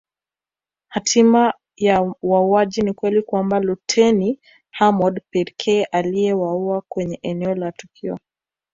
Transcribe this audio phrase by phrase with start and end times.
[0.87, 4.39] Hatima ya wauaji ni ukweli kwamba luteni
[4.71, 8.17] Hamoud pekee aliyeuawa kwenye eneo la tukio